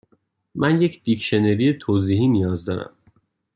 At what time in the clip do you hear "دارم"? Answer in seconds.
2.65-2.91